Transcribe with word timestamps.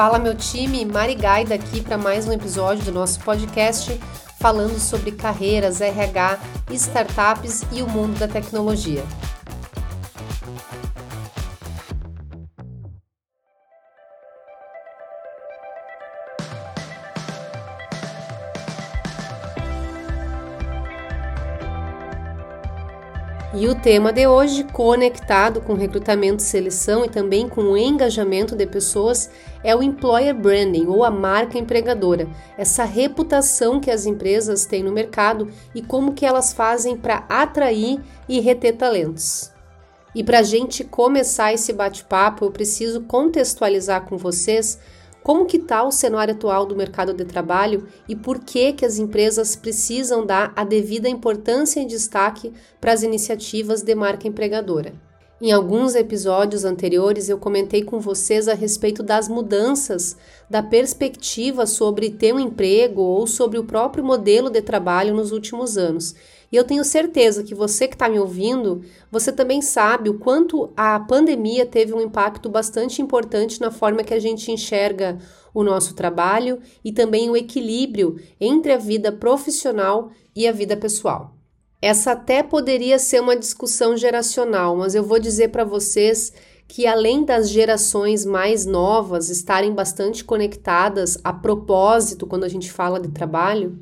Fala 0.00 0.18
meu 0.18 0.34
time, 0.34 0.82
Mari 0.86 1.14
Gaida 1.14 1.54
aqui 1.54 1.82
para 1.82 1.98
mais 1.98 2.26
um 2.26 2.32
episódio 2.32 2.82
do 2.86 2.90
nosso 2.90 3.20
podcast 3.20 4.00
falando 4.40 4.78
sobre 4.78 5.12
carreiras, 5.12 5.82
RH, 5.82 6.40
startups 6.70 7.64
e 7.70 7.82
o 7.82 7.86
mundo 7.86 8.18
da 8.18 8.26
tecnologia. 8.26 9.04
Tema 23.82 24.12
de 24.12 24.26
hoje, 24.26 24.64
conectado 24.64 25.62
com 25.62 25.72
recrutamento 25.72 26.42
e 26.42 26.46
seleção 26.46 27.02
e 27.02 27.08
também 27.08 27.48
com 27.48 27.62
o 27.62 27.76
engajamento 27.78 28.54
de 28.54 28.66
pessoas, 28.66 29.30
é 29.64 29.74
o 29.74 29.82
employer 29.82 30.34
branding 30.34 30.86
ou 30.86 31.02
a 31.02 31.10
marca 31.10 31.58
empregadora, 31.58 32.28
essa 32.58 32.84
reputação 32.84 33.80
que 33.80 33.90
as 33.90 34.04
empresas 34.04 34.66
têm 34.66 34.82
no 34.82 34.92
mercado 34.92 35.48
e 35.74 35.80
como 35.80 36.12
que 36.12 36.26
elas 36.26 36.52
fazem 36.52 36.94
para 36.94 37.24
atrair 37.26 37.98
e 38.28 38.38
reter 38.38 38.76
talentos. 38.76 39.50
E 40.14 40.22
para 40.22 40.40
a 40.40 40.42
gente 40.42 40.84
começar 40.84 41.54
esse 41.54 41.72
bate-papo, 41.72 42.44
eu 42.44 42.50
preciso 42.50 43.00
contextualizar 43.02 44.02
com 44.02 44.18
vocês 44.18 44.78
como 45.22 45.46
que 45.46 45.58
está 45.58 45.82
o 45.82 45.92
cenário 45.92 46.34
atual 46.34 46.66
do 46.66 46.76
mercado 46.76 47.12
de 47.12 47.24
trabalho 47.24 47.86
e 48.08 48.16
por 48.16 48.40
que 48.40 48.72
que 48.72 48.84
as 48.84 48.98
empresas 48.98 49.54
precisam 49.54 50.24
dar 50.24 50.52
a 50.56 50.64
devida 50.64 51.08
importância 51.08 51.80
e 51.80 51.86
destaque 51.86 52.52
para 52.80 52.92
as 52.92 53.02
iniciativas 53.02 53.82
de 53.82 53.94
marca 53.94 54.26
empregadora? 54.26 55.09
Em 55.42 55.52
alguns 55.52 55.94
episódios 55.94 56.66
anteriores 56.66 57.30
eu 57.30 57.38
comentei 57.38 57.82
com 57.82 57.98
vocês 57.98 58.46
a 58.46 58.52
respeito 58.52 59.02
das 59.02 59.26
mudanças 59.26 60.14
da 60.50 60.62
perspectiva 60.62 61.64
sobre 61.64 62.10
ter 62.10 62.34
um 62.34 62.38
emprego 62.38 63.00
ou 63.00 63.26
sobre 63.26 63.58
o 63.58 63.64
próprio 63.64 64.04
modelo 64.04 64.50
de 64.50 64.60
trabalho 64.60 65.14
nos 65.14 65.32
últimos 65.32 65.78
anos. 65.78 66.14
E 66.52 66.56
eu 66.56 66.64
tenho 66.64 66.84
certeza 66.84 67.42
que 67.42 67.54
você 67.54 67.88
que 67.88 67.94
está 67.94 68.06
me 68.06 68.18
ouvindo, 68.18 68.84
você 69.10 69.32
também 69.32 69.62
sabe 69.62 70.10
o 70.10 70.18
quanto 70.18 70.70
a 70.76 71.00
pandemia 71.00 71.64
teve 71.64 71.94
um 71.94 72.02
impacto 72.02 72.50
bastante 72.50 73.00
importante 73.00 73.62
na 73.62 73.70
forma 73.70 74.04
que 74.04 74.12
a 74.12 74.20
gente 74.20 74.52
enxerga 74.52 75.16
o 75.54 75.62
nosso 75.64 75.94
trabalho 75.94 76.60
e 76.84 76.92
também 76.92 77.30
o 77.30 77.36
equilíbrio 77.36 78.20
entre 78.38 78.72
a 78.72 78.76
vida 78.76 79.10
profissional 79.10 80.10
e 80.36 80.46
a 80.46 80.52
vida 80.52 80.76
pessoal. 80.76 81.39
Essa 81.82 82.12
até 82.12 82.42
poderia 82.42 82.98
ser 82.98 83.20
uma 83.20 83.36
discussão 83.36 83.96
geracional, 83.96 84.76
mas 84.76 84.94
eu 84.94 85.02
vou 85.02 85.18
dizer 85.18 85.48
para 85.48 85.64
vocês 85.64 86.32
que 86.68 86.86
além 86.86 87.24
das 87.24 87.48
gerações 87.48 88.24
mais 88.24 88.66
novas 88.66 89.28
estarem 89.28 89.74
bastante 89.74 90.22
conectadas 90.22 91.18
a 91.24 91.32
propósito 91.32 92.26
quando 92.26 92.44
a 92.44 92.48
gente 92.48 92.70
fala 92.70 93.00
de 93.00 93.08
trabalho, 93.08 93.78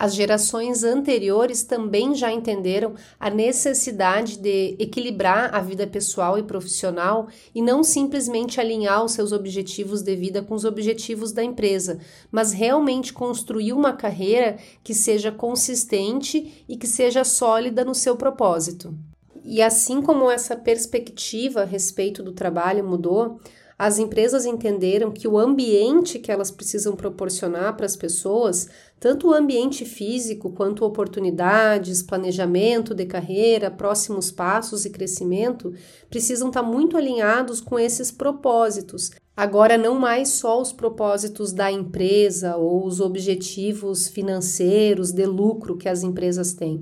as 0.00 0.14
gerações 0.14 0.84
anteriores 0.84 1.64
também 1.64 2.14
já 2.14 2.32
entenderam 2.32 2.94
a 3.18 3.28
necessidade 3.28 4.38
de 4.38 4.76
equilibrar 4.78 5.52
a 5.52 5.60
vida 5.60 5.88
pessoal 5.88 6.38
e 6.38 6.42
profissional 6.44 7.26
e 7.52 7.60
não 7.60 7.82
simplesmente 7.82 8.60
alinhar 8.60 9.04
os 9.04 9.10
seus 9.10 9.32
objetivos 9.32 10.00
de 10.00 10.14
vida 10.14 10.40
com 10.40 10.54
os 10.54 10.64
objetivos 10.64 11.32
da 11.32 11.42
empresa, 11.42 11.98
mas 12.30 12.52
realmente 12.52 13.12
construir 13.12 13.72
uma 13.72 13.92
carreira 13.92 14.58
que 14.84 14.94
seja 14.94 15.32
consistente 15.32 16.64
e 16.68 16.76
que 16.76 16.86
seja 16.86 17.24
sólida 17.24 17.84
no 17.84 17.92
seu 17.92 18.14
propósito. 18.14 18.94
E 19.42 19.60
assim 19.60 20.00
como 20.00 20.30
essa 20.30 20.54
perspectiva 20.54 21.62
a 21.62 21.64
respeito 21.64 22.22
do 22.22 22.32
trabalho 22.32 22.84
mudou, 22.84 23.40
as 23.78 23.96
empresas 24.00 24.44
entenderam 24.44 25.12
que 25.12 25.28
o 25.28 25.38
ambiente 25.38 26.18
que 26.18 26.32
elas 26.32 26.50
precisam 26.50 26.96
proporcionar 26.96 27.76
para 27.76 27.86
as 27.86 27.94
pessoas, 27.94 28.68
tanto 28.98 29.28
o 29.28 29.32
ambiente 29.32 29.84
físico 29.84 30.50
quanto 30.50 30.84
oportunidades, 30.84 32.02
planejamento 32.02 32.92
de 32.92 33.06
carreira, 33.06 33.70
próximos 33.70 34.32
passos 34.32 34.84
e 34.84 34.90
crescimento, 34.90 35.72
precisam 36.10 36.48
estar 36.48 36.62
muito 36.62 36.96
alinhados 36.96 37.60
com 37.60 37.78
esses 37.78 38.10
propósitos. 38.10 39.12
Agora, 39.36 39.78
não 39.78 39.96
mais 39.96 40.30
só 40.30 40.60
os 40.60 40.72
propósitos 40.72 41.52
da 41.52 41.70
empresa 41.70 42.56
ou 42.56 42.84
os 42.84 42.98
objetivos 42.98 44.08
financeiros 44.08 45.12
de 45.12 45.24
lucro 45.24 45.76
que 45.76 45.88
as 45.88 46.02
empresas 46.02 46.52
têm, 46.52 46.80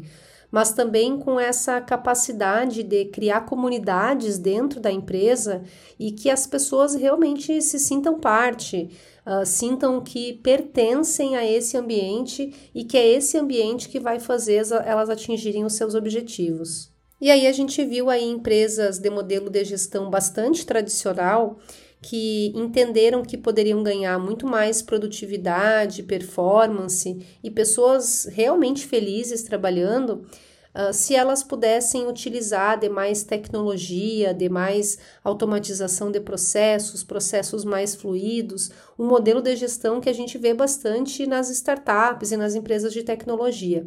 mas 0.56 0.72
também 0.72 1.18
com 1.18 1.38
essa 1.38 1.82
capacidade 1.82 2.82
de 2.82 3.04
criar 3.04 3.42
comunidades 3.42 4.38
dentro 4.38 4.80
da 4.80 4.90
empresa 4.90 5.62
e 6.00 6.10
que 6.10 6.30
as 6.30 6.46
pessoas 6.46 6.94
realmente 6.94 7.60
se 7.60 7.78
sintam 7.78 8.18
parte, 8.18 8.88
uh, 9.26 9.44
sintam 9.44 10.00
que 10.00 10.32
pertencem 10.42 11.36
a 11.36 11.44
esse 11.44 11.76
ambiente 11.76 12.70
e 12.74 12.84
que 12.84 12.96
é 12.96 13.06
esse 13.06 13.36
ambiente 13.36 13.90
que 13.90 14.00
vai 14.00 14.18
fazer 14.18 14.62
elas 14.86 15.10
atingirem 15.10 15.62
os 15.62 15.74
seus 15.74 15.94
objetivos. 15.94 16.90
E 17.20 17.30
aí 17.30 17.46
a 17.46 17.52
gente 17.52 17.84
viu 17.84 18.08
aí 18.08 18.24
empresas 18.24 18.98
de 18.98 19.10
modelo 19.10 19.50
de 19.50 19.62
gestão 19.62 20.08
bastante 20.08 20.64
tradicional 20.64 21.58
que 22.08 22.52
entenderam 22.54 23.24
que 23.24 23.36
poderiam 23.36 23.82
ganhar 23.82 24.16
muito 24.16 24.46
mais 24.46 24.80
produtividade, 24.80 26.04
performance 26.04 27.18
e 27.42 27.50
pessoas 27.50 28.26
realmente 28.26 28.86
felizes 28.86 29.42
trabalhando 29.42 30.24
uh, 30.72 30.92
se 30.92 31.16
elas 31.16 31.42
pudessem 31.42 32.06
utilizar 32.06 32.78
de 32.78 32.88
mais 32.88 33.24
tecnologia, 33.24 34.32
de 34.32 34.48
mais 34.48 35.00
automatização 35.24 36.08
de 36.08 36.20
processos, 36.20 37.02
processos 37.02 37.64
mais 37.64 37.96
fluidos, 37.96 38.70
um 38.96 39.04
modelo 39.04 39.42
de 39.42 39.56
gestão 39.56 40.00
que 40.00 40.08
a 40.08 40.14
gente 40.14 40.38
vê 40.38 40.54
bastante 40.54 41.26
nas 41.26 41.50
startups 41.50 42.30
e 42.30 42.36
nas 42.36 42.54
empresas 42.54 42.92
de 42.92 43.02
tecnologia. 43.02 43.84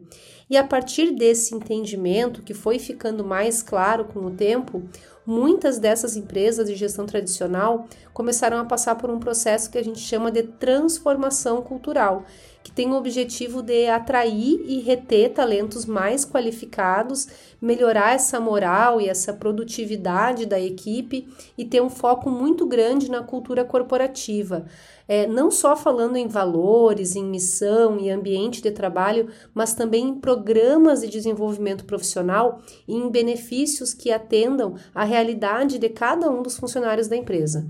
E 0.49 0.57
a 0.57 0.63
partir 0.63 1.11
desse 1.11 1.55
entendimento, 1.55 2.43
que 2.43 2.53
foi 2.53 2.79
ficando 2.79 3.23
mais 3.23 3.61
claro 3.61 4.03
com 4.03 4.19
o 4.25 4.31
tempo, 4.31 4.83
muitas 5.29 5.77
dessas 5.77 6.15
empresas 6.15 6.67
de 6.67 6.75
gestão 6.75 7.05
tradicional 7.05 7.85
começaram 8.11 8.57
a 8.57 8.65
passar 8.65 8.95
por 8.95 9.11
um 9.11 9.19
processo 9.19 9.69
que 9.69 9.77
a 9.77 9.83
gente 9.83 9.99
chama 9.99 10.31
de 10.31 10.41
transformação 10.41 11.61
cultural, 11.61 12.25
que 12.69 12.75
tem 12.75 12.91
o 12.91 12.95
objetivo 12.95 13.63
de 13.63 13.87
atrair 13.87 14.61
e 14.63 14.79
reter 14.79 15.33
talentos 15.33 15.87
mais 15.87 16.23
qualificados, 16.23 17.27
melhorar 17.59 18.13
essa 18.13 18.39
moral 18.39 19.01
e 19.01 19.09
essa 19.09 19.33
produtividade 19.33 20.45
da 20.45 20.59
equipe 20.59 21.27
e 21.57 21.65
ter 21.65 21.81
um 21.81 21.89
foco 21.89 22.29
muito 22.29 22.67
grande 22.67 23.09
na 23.09 23.23
cultura 23.23 23.65
corporativa. 23.65 24.67
É, 25.07 25.25
não 25.25 25.49
só 25.49 25.75
falando 25.75 26.15
em 26.15 26.27
valores, 26.27 27.15
em 27.15 27.25
missão 27.25 27.99
e 27.99 28.11
ambiente 28.11 28.61
de 28.61 28.69
trabalho, 28.69 29.29
mas 29.51 29.73
também 29.73 30.09
em 30.09 30.19
programas 30.19 31.01
de 31.01 31.09
desenvolvimento 31.09 31.85
profissional 31.85 32.61
e 32.87 32.93
em 32.93 33.09
benefícios 33.09 33.95
que 33.95 34.11
atendam 34.11 34.75
à 34.93 35.03
realidade 35.03 35.79
de 35.79 35.89
cada 35.89 36.29
um 36.29 36.43
dos 36.43 36.55
funcionários 36.55 37.07
da 37.07 37.17
empresa. 37.17 37.67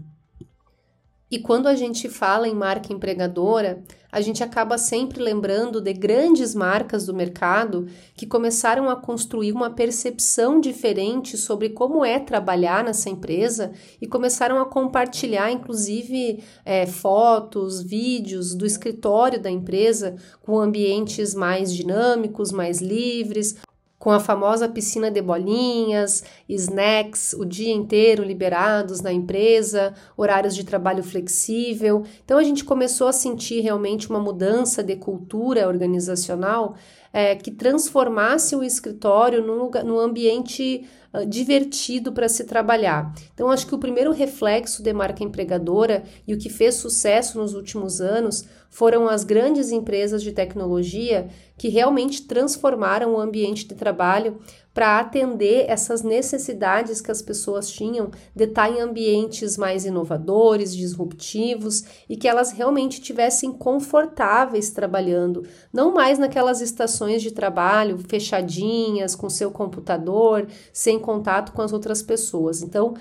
E 1.32 1.38
quando 1.38 1.68
a 1.68 1.76
gente 1.76 2.10
fala 2.10 2.48
em 2.48 2.56
marca 2.56 2.92
empregadora, 2.92 3.84
a 4.12 4.20
gente 4.20 4.44
acaba 4.44 4.80
sempre 4.80 5.22
lembrando 5.22 5.80
de 5.80 5.94
grandes 5.94 6.56
marcas 6.56 7.06
do 7.06 7.14
mercado 7.14 7.88
que 8.16 8.26
começaram 8.26 8.90
a 8.90 8.96
construir 8.96 9.52
uma 9.52 9.70
percepção 9.70 10.60
diferente 10.60 11.38
sobre 11.38 11.70
como 11.70 12.04
é 12.04 12.18
trabalhar 12.20 12.84
nessa 12.84 13.12
empresa 13.12 13.72
e 14.02 14.08
começaram 14.08 14.60
a 14.60 14.66
compartilhar, 14.66 15.52
inclusive, 15.52 16.44
é, 16.66 16.88
fotos, 16.88 17.84
vídeos 17.84 18.56
do 18.56 18.66
escritório 18.66 19.40
da 19.40 19.52
empresa 19.52 20.16
com 20.42 20.60
ambientes 20.60 21.36
mais 21.36 21.72
dinâmicos, 21.72 22.52
mais 22.52 22.82
livres, 22.82 23.56
com 24.00 24.10
a 24.12 24.20
famosa 24.20 24.70
piscina 24.70 25.12
de 25.12 25.22
bolinhas, 25.22 26.24
snacks 26.48 27.34
o 27.34 27.44
dia 27.44 27.74
inteiro 27.74 28.24
liberados 28.24 29.02
na 29.02 29.12
empresa, 29.12 29.94
horários 30.16 30.56
de 30.56 30.64
trabalho 30.64 31.04
flexível. 31.04 32.04
Então 32.24 32.38
a 32.38 32.44
gente 32.44 32.64
começou 32.64 33.10
a 33.10 33.14
sentir 33.14 33.60
realmente 33.60 34.10
uma 34.10 34.20
mudança 34.20 34.82
de 34.82 34.96
cultura 34.96 35.68
organizacional 35.68 36.76
é, 37.12 37.36
que 37.36 37.52
transformasse 37.52 38.56
o 38.56 38.64
escritório 38.64 39.46
num, 39.46 39.56
lugar, 39.56 39.84
num 39.84 40.00
ambiente 40.00 40.88
uh, 41.14 41.26
divertido 41.26 42.12
para 42.12 42.30
se 42.30 42.44
trabalhar. 42.44 43.14
Então, 43.34 43.50
acho 43.50 43.66
que 43.66 43.76
o 43.76 43.80
primeiro 43.80 44.12
reflexo 44.12 44.84
de 44.84 44.94
marca 44.94 45.24
empregadora 45.24 46.04
e 46.28 46.34
o 46.34 46.38
que 46.38 46.50
fez 46.50 46.76
sucesso 46.76 47.40
nos 47.40 47.54
últimos 47.54 48.00
anos 48.00 48.46
foram 48.70 49.08
as 49.08 49.24
grandes 49.24 49.72
empresas 49.72 50.22
de 50.22 50.32
tecnologia 50.32 51.28
que 51.58 51.68
realmente 51.68 52.22
transformaram 52.26 53.16
o 53.16 53.20
ambiente 53.20 53.68
de 53.68 53.76
trabalho 53.76 54.40
para 54.74 55.00
atender 55.00 55.66
essas 55.68 56.04
necessidades 56.04 57.02
que 57.02 57.12
as 57.12 57.22
pessoas 57.22 57.70
tinham 57.70 58.12
de 58.34 58.46
estar 58.46 58.70
em 58.70 58.80
ambientes 58.80 59.58
mais 59.58 59.84
inovadores, 59.84 60.74
disruptivos 60.74 61.84
e 62.08 62.16
que 62.16 62.28
elas 62.28 62.52
realmente 62.52 63.02
tivessem 63.02 63.52
confortáveis 63.52 64.70
trabalhando, 64.70 65.44
não 65.74 65.94
mais 65.94 66.18
naquelas 66.18 66.62
estações 66.62 67.22
de 67.22 67.32
trabalho 67.32 67.98
fechadinhas 68.08 69.16
com 69.16 69.30
seu 69.30 69.52
computador, 69.52 70.48
sem 70.72 70.98
contato 70.98 71.52
com 71.52 71.62
as 71.62 71.74
outras 71.74 72.02
pessoas. 72.02 72.62
Então, 72.62 72.94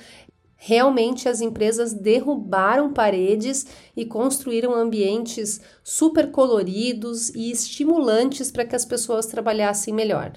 Realmente 0.61 1.29
as 1.29 1.41
empresas 1.41 1.95
derrubaram 1.95 2.93
paredes 2.93 3.65
e 3.97 4.05
construíram 4.05 4.75
ambientes 4.75 5.61
super 5.85 6.33
coloridos 6.33 7.31
e 7.31 7.53
estimulantes 7.53 8.51
para 8.51 8.65
que 8.65 8.75
as 8.75 8.85
pessoas 8.85 9.27
trabalhassem 9.27 9.95
melhor. 9.95 10.33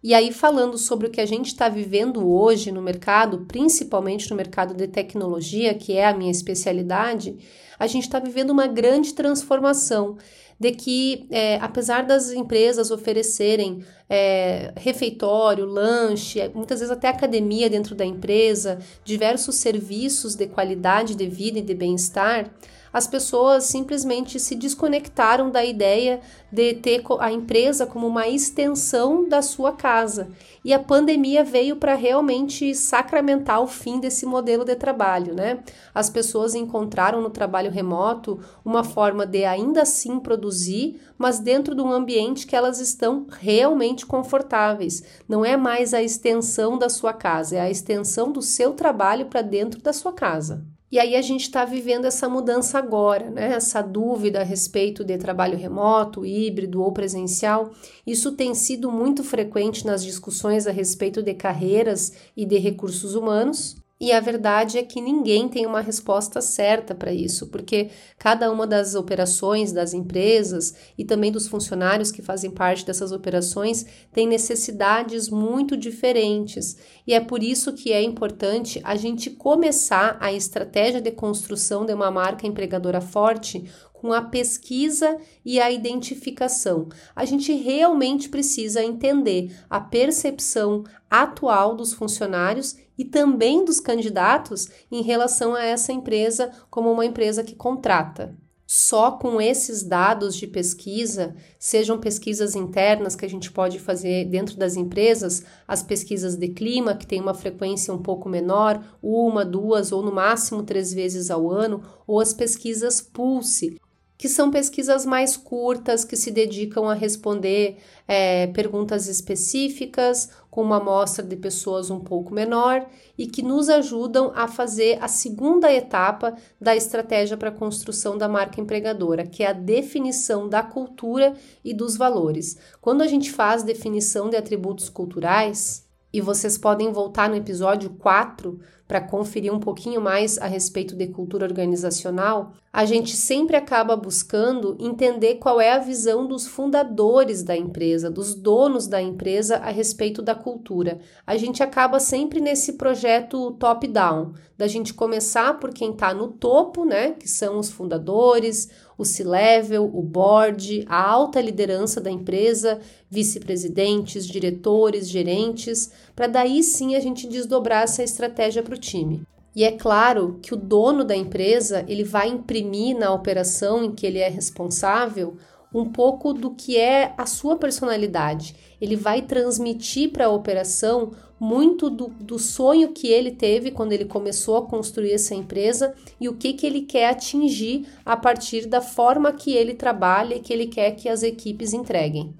E 0.00 0.14
aí, 0.14 0.32
falando 0.32 0.78
sobre 0.78 1.08
o 1.08 1.10
que 1.10 1.20
a 1.20 1.26
gente 1.26 1.48
está 1.48 1.68
vivendo 1.68 2.28
hoje 2.30 2.70
no 2.70 2.80
mercado, 2.80 3.44
principalmente 3.48 4.30
no 4.30 4.36
mercado 4.36 4.72
de 4.72 4.86
tecnologia, 4.86 5.74
que 5.74 5.92
é 5.94 6.06
a 6.06 6.14
minha 6.14 6.30
especialidade, 6.30 7.36
a 7.76 7.86
gente 7.88 8.04
está 8.04 8.20
vivendo 8.20 8.50
uma 8.50 8.68
grande 8.68 9.12
transformação 9.12 10.16
de 10.58 10.72
que, 10.72 11.26
é, 11.30 11.56
apesar 11.56 12.02
das 12.02 12.30
empresas 12.32 12.90
oferecerem 12.90 13.84
é, 14.08 14.72
refeitório, 14.76 15.64
lanche, 15.64 16.48
muitas 16.54 16.80
vezes 16.80 16.92
até 16.92 17.08
academia 17.08 17.68
dentro 17.68 17.94
da 17.94 18.04
empresa, 18.04 18.78
diversos 19.04 19.56
serviços 19.56 20.34
de 20.34 20.46
qualidade 20.46 21.14
de 21.14 21.28
vida 21.28 21.58
e 21.58 21.62
de 21.62 21.74
bem-estar, 21.74 22.52
as 22.92 23.06
pessoas 23.06 23.64
simplesmente 23.64 24.38
se 24.40 24.54
desconectaram 24.54 25.50
da 25.50 25.64
ideia 25.64 26.20
de 26.50 26.74
ter 26.74 27.02
a 27.20 27.30
empresa 27.30 27.86
como 27.86 28.06
uma 28.06 28.26
extensão 28.28 29.28
da 29.28 29.42
sua 29.42 29.72
casa. 29.72 30.30
E 30.64 30.72
a 30.72 30.78
pandemia 30.78 31.44
veio 31.44 31.76
para 31.76 31.94
realmente 31.94 32.74
sacramentar 32.74 33.62
o 33.62 33.66
fim 33.66 34.00
desse 34.00 34.24
modelo 34.24 34.64
de 34.64 34.74
trabalho, 34.74 35.34
né? 35.34 35.60
As 35.94 36.08
pessoas 36.08 36.54
encontraram 36.54 37.20
no 37.20 37.30
trabalho 37.30 37.70
remoto 37.70 38.40
uma 38.64 38.82
forma 38.82 39.26
de 39.26 39.44
ainda 39.44 39.82
assim 39.82 40.18
produzir, 40.18 41.00
mas 41.16 41.38
dentro 41.38 41.74
de 41.74 41.82
um 41.82 41.92
ambiente 41.92 42.46
que 42.46 42.56
elas 42.56 42.80
estão 42.80 43.26
realmente 43.30 44.06
confortáveis. 44.06 45.02
Não 45.28 45.44
é 45.44 45.56
mais 45.56 45.92
a 45.92 46.02
extensão 46.02 46.78
da 46.78 46.88
sua 46.88 47.12
casa, 47.12 47.56
é 47.56 47.60
a 47.60 47.70
extensão 47.70 48.32
do 48.32 48.40
seu 48.40 48.72
trabalho 48.72 49.26
para 49.26 49.42
dentro 49.42 49.80
da 49.80 49.92
sua 49.92 50.12
casa. 50.12 50.77
E 50.90 50.98
aí 50.98 51.16
a 51.16 51.20
gente 51.20 51.42
está 51.42 51.66
vivendo 51.66 52.06
essa 52.06 52.28
mudança 52.28 52.78
agora, 52.78 53.30
né? 53.30 53.52
Essa 53.52 53.82
dúvida 53.82 54.40
a 54.40 54.44
respeito 54.44 55.04
de 55.04 55.18
trabalho 55.18 55.58
remoto, 55.58 56.24
híbrido 56.24 56.82
ou 56.82 56.92
presencial. 56.92 57.70
Isso 58.06 58.32
tem 58.32 58.54
sido 58.54 58.90
muito 58.90 59.22
frequente 59.22 59.84
nas 59.84 60.02
discussões 60.02 60.66
a 60.66 60.70
respeito 60.70 61.22
de 61.22 61.34
carreiras 61.34 62.14
e 62.34 62.46
de 62.46 62.58
recursos 62.58 63.14
humanos. 63.14 63.76
E 64.00 64.12
a 64.12 64.20
verdade 64.20 64.78
é 64.78 64.82
que 64.84 65.00
ninguém 65.00 65.48
tem 65.48 65.66
uma 65.66 65.80
resposta 65.80 66.40
certa 66.40 66.94
para 66.94 67.12
isso, 67.12 67.48
porque 67.48 67.90
cada 68.16 68.48
uma 68.48 68.64
das 68.64 68.94
operações 68.94 69.72
das 69.72 69.92
empresas 69.92 70.72
e 70.96 71.04
também 71.04 71.32
dos 71.32 71.48
funcionários 71.48 72.12
que 72.12 72.22
fazem 72.22 72.48
parte 72.48 72.86
dessas 72.86 73.10
operações 73.10 73.84
tem 74.12 74.24
necessidades 74.28 75.28
muito 75.28 75.76
diferentes. 75.76 76.76
E 77.04 77.12
é 77.12 77.18
por 77.18 77.42
isso 77.42 77.72
que 77.72 77.92
é 77.92 78.00
importante 78.00 78.80
a 78.84 78.94
gente 78.94 79.30
começar 79.30 80.16
a 80.20 80.32
estratégia 80.32 81.00
de 81.00 81.10
construção 81.10 81.84
de 81.84 81.92
uma 81.92 82.08
marca 82.08 82.46
empregadora 82.46 83.00
forte 83.00 83.68
com 84.00 84.12
a 84.12 84.22
pesquisa 84.22 85.18
e 85.44 85.60
a 85.60 85.70
identificação. 85.70 86.88
A 87.14 87.24
gente 87.24 87.52
realmente 87.52 88.28
precisa 88.28 88.82
entender 88.82 89.52
a 89.68 89.80
percepção 89.80 90.84
atual 91.10 91.74
dos 91.74 91.92
funcionários 91.92 92.76
e 92.96 93.04
também 93.04 93.64
dos 93.64 93.80
candidatos 93.80 94.68
em 94.90 95.02
relação 95.02 95.54
a 95.54 95.64
essa 95.64 95.92
empresa 95.92 96.50
como 96.70 96.90
uma 96.92 97.04
empresa 97.04 97.42
que 97.42 97.56
contrata. 97.56 98.36
Só 98.70 99.12
com 99.12 99.40
esses 99.40 99.82
dados 99.82 100.36
de 100.36 100.46
pesquisa, 100.46 101.34
sejam 101.58 101.98
pesquisas 101.98 102.54
internas 102.54 103.16
que 103.16 103.24
a 103.24 103.28
gente 103.28 103.50
pode 103.50 103.78
fazer 103.78 104.26
dentro 104.26 104.58
das 104.58 104.76
empresas, 104.76 105.42
as 105.66 105.82
pesquisas 105.82 106.36
de 106.36 106.48
clima, 106.48 106.94
que 106.94 107.06
tem 107.06 107.18
uma 107.18 107.32
frequência 107.32 107.94
um 107.94 108.02
pouco 108.02 108.28
menor, 108.28 108.84
uma, 109.02 109.42
duas 109.42 109.90
ou 109.90 110.02
no 110.02 110.12
máximo 110.12 110.62
três 110.62 110.92
vezes 110.92 111.30
ao 111.30 111.50
ano, 111.50 111.82
ou 112.06 112.20
as 112.20 112.34
pesquisas 112.34 113.00
Pulse, 113.00 113.80
que 114.18 114.28
são 114.28 114.50
pesquisas 114.50 115.06
mais 115.06 115.36
curtas, 115.36 116.04
que 116.04 116.16
se 116.16 116.32
dedicam 116.32 116.88
a 116.88 116.94
responder 116.94 117.76
é, 118.06 118.48
perguntas 118.48 119.06
específicas, 119.06 120.28
com 120.50 120.62
uma 120.62 120.78
amostra 120.78 121.24
de 121.24 121.36
pessoas 121.36 121.88
um 121.88 122.00
pouco 122.00 122.34
menor 122.34 122.84
e 123.16 123.28
que 123.28 123.42
nos 123.42 123.68
ajudam 123.68 124.32
a 124.34 124.48
fazer 124.48 124.98
a 125.00 125.06
segunda 125.06 125.72
etapa 125.72 126.36
da 126.60 126.74
estratégia 126.74 127.36
para 127.36 127.50
a 127.50 127.52
construção 127.52 128.18
da 128.18 128.28
marca 128.28 128.60
empregadora, 128.60 129.24
que 129.24 129.44
é 129.44 129.46
a 129.46 129.52
definição 129.52 130.48
da 130.48 130.64
cultura 130.64 131.34
e 131.64 131.72
dos 131.72 131.96
valores. 131.96 132.58
Quando 132.80 133.02
a 133.02 133.06
gente 133.06 133.30
faz 133.30 133.62
definição 133.62 134.28
de 134.28 134.36
atributos 134.36 134.88
culturais, 134.88 135.87
e 136.12 136.20
vocês 136.20 136.56
podem 136.56 136.92
voltar 136.92 137.28
no 137.28 137.36
episódio 137.36 137.90
4 137.90 138.58
para 138.88 139.02
conferir 139.02 139.52
um 139.52 139.60
pouquinho 139.60 140.00
mais 140.00 140.38
a 140.38 140.46
respeito 140.46 140.96
de 140.96 141.06
cultura 141.08 141.44
organizacional, 141.44 142.54
a 142.72 142.86
gente 142.86 143.14
sempre 143.14 143.54
acaba 143.54 143.94
buscando 143.94 144.76
entender 144.80 145.34
qual 145.34 145.60
é 145.60 145.72
a 145.72 145.78
visão 145.78 146.26
dos 146.26 146.46
fundadores 146.46 147.42
da 147.42 147.54
empresa, 147.54 148.10
dos 148.10 148.34
donos 148.34 148.86
da 148.86 149.02
empresa 149.02 149.56
a 149.56 149.70
respeito 149.70 150.22
da 150.22 150.34
cultura. 150.34 151.00
A 151.26 151.36
gente 151.36 151.62
acaba 151.62 152.00
sempre 152.00 152.40
nesse 152.40 152.74
projeto 152.74 153.50
top-down, 153.52 154.32
da 154.56 154.66
gente 154.66 154.94
começar 154.94 155.58
por 155.58 155.70
quem 155.70 155.90
está 155.90 156.14
no 156.14 156.28
topo, 156.28 156.86
né, 156.86 157.10
que 157.10 157.28
são 157.28 157.58
os 157.58 157.70
fundadores, 157.70 158.70
o 158.98 159.04
C-level, 159.04 159.88
o 159.94 160.02
board, 160.02 160.84
a 160.88 161.00
alta 161.00 161.40
liderança 161.40 162.00
da 162.00 162.10
empresa, 162.10 162.80
vice-presidentes, 163.08 164.26
diretores, 164.26 165.08
gerentes, 165.08 165.92
para 166.16 166.26
daí 166.26 166.64
sim 166.64 166.96
a 166.96 167.00
gente 167.00 167.28
desdobrar 167.28 167.84
essa 167.84 168.02
estratégia 168.02 168.62
para 168.62 168.74
o 168.74 168.78
time. 168.78 169.22
E 169.54 169.64
é 169.64 169.72
claro 169.72 170.38
que 170.42 170.52
o 170.52 170.56
dono 170.56 171.04
da 171.04 171.16
empresa 171.16 171.84
ele 171.88 172.04
vai 172.04 172.28
imprimir 172.28 172.98
na 172.98 173.12
operação 173.12 173.84
em 173.84 173.92
que 173.92 174.06
ele 174.06 174.18
é 174.18 174.28
responsável 174.28 175.36
um 175.72 175.84
pouco 175.84 176.32
do 176.32 176.50
que 176.50 176.76
é 176.76 177.12
a 177.16 177.26
sua 177.26 177.56
personalidade. 177.56 178.54
Ele 178.80 178.96
vai 178.96 179.22
transmitir 179.22 180.10
para 180.10 180.26
a 180.26 180.30
operação 180.30 181.12
muito 181.38 181.88
do, 181.88 182.08
do 182.08 182.38
sonho 182.38 182.92
que 182.92 183.08
ele 183.08 183.30
teve 183.30 183.70
quando 183.70 183.92
ele 183.92 184.04
começou 184.04 184.56
a 184.56 184.66
construir 184.66 185.12
essa 185.12 185.34
empresa 185.34 185.94
e 186.20 186.28
o 186.28 186.34
que, 186.34 186.52
que 186.52 186.66
ele 186.66 186.82
quer 186.82 187.10
atingir 187.10 187.86
a 188.04 188.16
partir 188.16 188.66
da 188.66 188.80
forma 188.80 189.32
que 189.32 189.52
ele 189.52 189.74
trabalha 189.74 190.34
e 190.34 190.40
que 190.40 190.52
ele 190.52 190.66
quer 190.66 190.92
que 190.92 191.08
as 191.08 191.22
equipes 191.22 191.72
entreguem. 191.72 192.34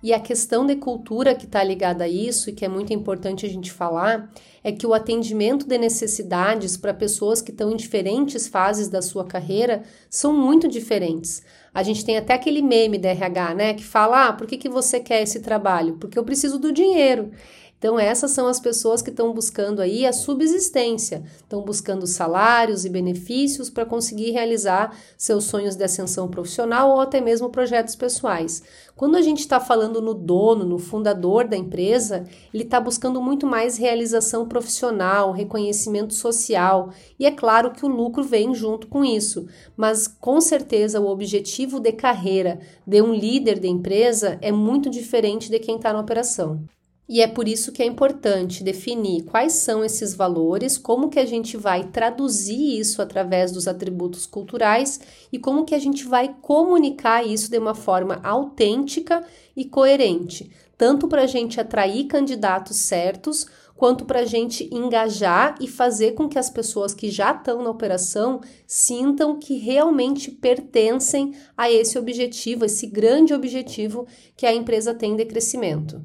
E 0.00 0.12
a 0.14 0.20
questão 0.20 0.64
de 0.64 0.76
cultura 0.76 1.34
que 1.34 1.44
está 1.44 1.62
ligada 1.62 2.04
a 2.04 2.08
isso 2.08 2.48
e 2.48 2.52
que 2.52 2.64
é 2.64 2.68
muito 2.68 2.92
importante 2.92 3.44
a 3.44 3.48
gente 3.48 3.72
falar 3.72 4.30
é 4.62 4.70
que 4.70 4.86
o 4.86 4.94
atendimento 4.94 5.66
de 5.66 5.76
necessidades 5.76 6.76
para 6.76 6.94
pessoas 6.94 7.42
que 7.42 7.50
estão 7.50 7.72
em 7.72 7.76
diferentes 7.76 8.46
fases 8.46 8.88
da 8.88 9.02
sua 9.02 9.24
carreira 9.24 9.82
são 10.08 10.32
muito 10.32 10.68
diferentes. 10.68 11.42
A 11.78 11.82
gente 11.84 12.04
tem 12.04 12.16
até 12.16 12.34
aquele 12.34 12.60
meme 12.60 12.98
da 12.98 13.10
RH, 13.10 13.54
né, 13.54 13.72
que 13.72 13.84
fala: 13.84 14.26
ah, 14.26 14.32
por 14.32 14.48
que, 14.48 14.56
que 14.56 14.68
você 14.68 14.98
quer 14.98 15.22
esse 15.22 15.38
trabalho? 15.38 15.96
Porque 16.00 16.18
eu 16.18 16.24
preciso 16.24 16.58
do 16.58 16.72
dinheiro. 16.72 17.30
Então, 17.78 17.96
essas 17.96 18.32
são 18.32 18.48
as 18.48 18.58
pessoas 18.58 19.00
que 19.00 19.10
estão 19.10 19.32
buscando 19.32 19.80
aí 19.80 20.04
a 20.04 20.12
subsistência, 20.12 21.22
estão 21.36 21.62
buscando 21.62 22.08
salários 22.08 22.84
e 22.84 22.88
benefícios 22.88 23.70
para 23.70 23.86
conseguir 23.86 24.32
realizar 24.32 24.96
seus 25.16 25.44
sonhos 25.44 25.76
de 25.76 25.84
ascensão 25.84 26.28
profissional 26.28 26.90
ou 26.90 27.00
até 27.00 27.20
mesmo 27.20 27.50
projetos 27.50 27.94
pessoais. 27.94 28.64
Quando 28.96 29.14
a 29.16 29.22
gente 29.22 29.38
está 29.38 29.60
falando 29.60 30.02
no 30.02 30.12
dono, 30.12 30.64
no 30.64 30.76
fundador 30.76 31.46
da 31.46 31.56
empresa, 31.56 32.24
ele 32.52 32.64
está 32.64 32.80
buscando 32.80 33.22
muito 33.22 33.46
mais 33.46 33.76
realização 33.76 34.48
profissional, 34.48 35.30
reconhecimento 35.30 36.14
social, 36.14 36.90
e 37.16 37.26
é 37.26 37.30
claro 37.30 37.70
que 37.70 37.84
o 37.84 37.88
lucro 37.88 38.24
vem 38.24 38.52
junto 38.56 38.88
com 38.88 39.04
isso, 39.04 39.46
mas 39.76 40.08
com 40.08 40.40
certeza 40.40 41.00
o 41.00 41.06
objetivo 41.06 41.78
de 41.78 41.92
carreira 41.92 42.58
de 42.84 43.00
um 43.00 43.14
líder 43.14 43.60
de 43.60 43.68
empresa 43.68 44.36
é 44.42 44.50
muito 44.50 44.90
diferente 44.90 45.48
de 45.48 45.60
quem 45.60 45.76
está 45.76 45.92
na 45.92 46.00
operação. 46.00 46.60
E 47.08 47.22
é 47.22 47.26
por 47.26 47.48
isso 47.48 47.72
que 47.72 47.82
é 47.82 47.86
importante 47.86 48.62
definir 48.62 49.24
quais 49.24 49.54
são 49.54 49.82
esses 49.82 50.14
valores, 50.14 50.76
como 50.76 51.08
que 51.08 51.18
a 51.18 51.24
gente 51.24 51.56
vai 51.56 51.84
traduzir 51.84 52.78
isso 52.78 53.00
através 53.00 53.50
dos 53.50 53.66
atributos 53.66 54.26
culturais 54.26 55.00
e 55.32 55.38
como 55.38 55.64
que 55.64 55.74
a 55.74 55.78
gente 55.78 56.04
vai 56.04 56.36
comunicar 56.42 57.26
isso 57.26 57.50
de 57.50 57.56
uma 57.56 57.74
forma 57.74 58.20
autêntica 58.22 59.24
e 59.56 59.64
coerente, 59.64 60.50
tanto 60.76 61.08
para 61.08 61.22
a 61.22 61.26
gente 61.26 61.58
atrair 61.58 62.04
candidatos 62.04 62.76
certos, 62.76 63.46
quanto 63.74 64.04
para 64.04 64.20
a 64.20 64.26
gente 64.26 64.68
engajar 64.70 65.54
e 65.62 65.66
fazer 65.66 66.12
com 66.12 66.28
que 66.28 66.38
as 66.38 66.50
pessoas 66.50 66.92
que 66.92 67.10
já 67.10 67.32
estão 67.32 67.62
na 67.62 67.70
operação 67.70 68.42
sintam 68.66 69.38
que 69.38 69.56
realmente 69.56 70.30
pertencem 70.30 71.32
a 71.56 71.70
esse 71.70 71.98
objetivo, 71.98 72.66
esse 72.66 72.86
grande 72.86 73.32
objetivo 73.32 74.06
que 74.36 74.44
a 74.44 74.52
empresa 74.52 74.92
tem 74.92 75.16
de 75.16 75.24
crescimento. 75.24 76.04